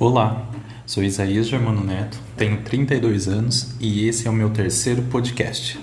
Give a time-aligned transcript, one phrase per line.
[0.00, 0.48] Olá,
[0.86, 5.78] sou Isaías Germano Neto, tenho 32 anos e esse é o meu terceiro podcast.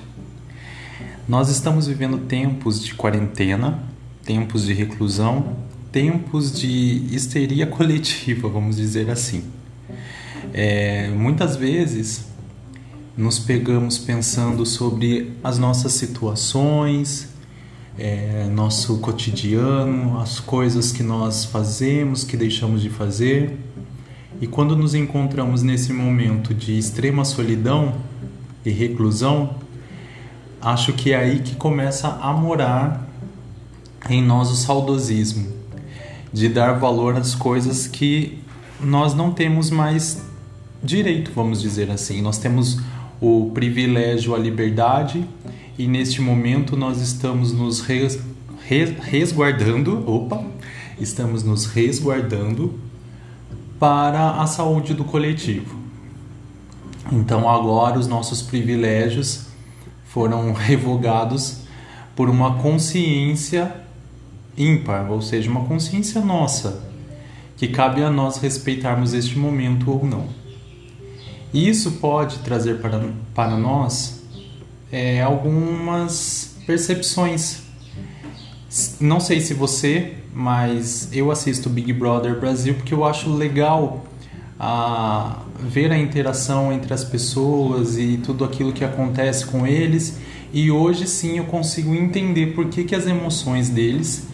[1.29, 3.83] Nós estamos vivendo tempos de quarentena,
[4.25, 5.57] tempos de reclusão,
[5.91, 9.43] tempos de histeria coletiva, vamos dizer assim.
[10.51, 12.25] É, muitas vezes
[13.15, 17.29] nos pegamos pensando sobre as nossas situações,
[17.99, 23.66] é, nosso cotidiano, as coisas que nós fazemos, que deixamos de fazer
[24.39, 27.95] e quando nos encontramos nesse momento de extrema solidão
[28.63, 29.55] e reclusão,
[30.61, 33.07] acho que é aí que começa a morar
[34.09, 35.47] em nós o saudosismo,
[36.31, 38.39] de dar valor às coisas que
[38.79, 40.21] nós não temos mais
[40.83, 42.21] direito, vamos dizer assim.
[42.21, 42.79] Nós temos
[43.19, 45.27] o privilégio, a liberdade,
[45.79, 48.19] e neste momento nós estamos nos res,
[48.67, 50.43] res, resguardando, opa,
[50.99, 52.86] estamos nos resguardando
[53.79, 55.77] para a saúde do coletivo.
[57.11, 59.47] Então agora os nossos privilégios
[60.05, 61.61] foram revogados
[62.15, 63.73] por uma consciência
[64.57, 66.83] ímpar, ou seja, uma consciência nossa,
[67.55, 70.25] que cabe a nós respeitarmos este momento ou não.
[71.53, 74.23] Isso pode trazer para, para nós
[74.91, 77.66] é, algumas percepções.
[78.99, 84.05] Não sei se você mas eu assisto Big Brother Brasil porque eu acho legal
[84.59, 90.19] a ver a interação entre as pessoas e tudo aquilo que acontece com eles
[90.53, 94.27] e hoje sim eu consigo entender por que, que as emoções deles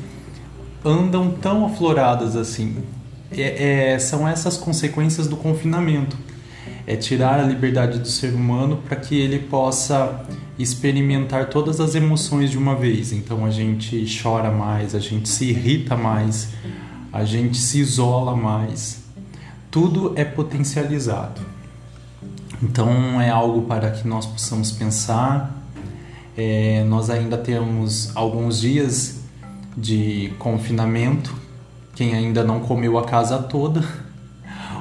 [0.84, 2.76] andam tão afloradas assim.
[3.32, 6.18] É, é, são essas consequências do confinamento.
[6.86, 10.26] É tirar a liberdade do ser humano para que ele possa
[10.58, 13.12] experimentar todas as emoções de uma vez.
[13.12, 16.50] Então a gente chora mais, a gente se irrita mais,
[17.12, 19.04] a gente se isola mais.
[19.72, 21.42] Tudo é potencializado.
[22.62, 25.52] Então é algo para que nós possamos pensar.
[26.38, 29.22] É, nós ainda temos alguns dias
[29.76, 31.34] de confinamento.
[31.96, 33.84] Quem ainda não comeu a casa toda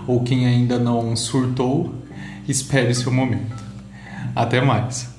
[0.07, 1.95] ou quem ainda não surtou,
[2.49, 3.63] espere seu momento.
[4.35, 5.12] Até mais!